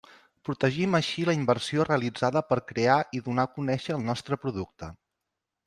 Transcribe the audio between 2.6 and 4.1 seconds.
crear i donar a conèixer el